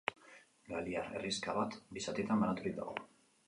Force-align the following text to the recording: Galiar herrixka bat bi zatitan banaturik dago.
Galiar 0.71 1.11
herrixka 1.11 1.55
bat 1.59 1.77
bi 1.93 2.05
zatitan 2.09 2.45
banaturik 2.47 2.81
dago. 2.83 3.01